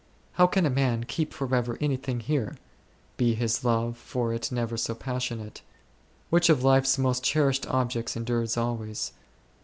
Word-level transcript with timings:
How 0.31 0.47
can 0.47 0.65
a 0.65 0.71
man 0.71 1.03
keep 1.03 1.31
for 1.31 1.53
ever 1.55 1.77
anything 1.79 2.21
here, 2.21 2.57
be 3.17 3.35
his 3.35 3.63
love 3.63 3.95
for 3.95 4.33
it 4.33 4.51
never 4.51 4.75
so 4.75 4.95
passion 4.95 5.39
ate? 5.45 5.61
Which 6.31 6.49
of 6.49 6.63
life's 6.63 6.97
most 6.97 7.23
cherished 7.23 7.67
objects 7.67 8.15
endures 8.15 8.57
always 8.57 9.11